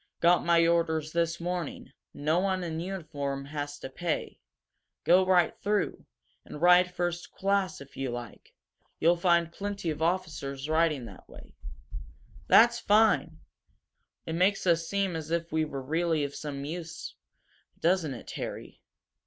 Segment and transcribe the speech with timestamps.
[0.19, 1.91] "Got my orders this morning.
[2.11, 4.39] No one in uniform has to pay.
[5.03, 6.07] Go right through,
[6.43, 8.55] and ride first class, if you like.
[8.99, 11.53] You'll find plenty of officers riding that way."
[12.47, 13.39] "That's fine!" said Dick.
[14.25, 17.13] "It makes it seem as if we were really of some use,
[17.79, 18.81] doesn't it, Harry?"